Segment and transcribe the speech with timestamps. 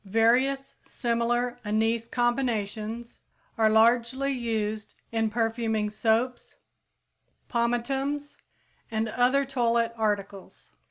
[0.03, 3.19] Various similar anise combinations
[3.55, 6.55] are largely used in perfuming soaps,
[7.49, 8.35] pomatums
[8.89, 10.71] and other toilet articles.